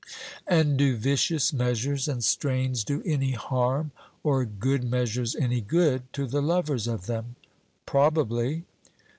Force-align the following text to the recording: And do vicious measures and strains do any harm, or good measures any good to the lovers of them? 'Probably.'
And 0.47 0.77
do 0.77 0.95
vicious 0.97 1.53
measures 1.53 2.07
and 2.07 2.23
strains 2.23 2.83
do 2.83 3.03
any 3.05 3.33
harm, 3.33 3.91
or 4.23 4.45
good 4.45 4.83
measures 4.83 5.35
any 5.35 5.61
good 5.61 6.11
to 6.13 6.25
the 6.25 6.41
lovers 6.41 6.87
of 6.87 7.05
them? 7.05 7.35
'Probably.' 7.85 8.63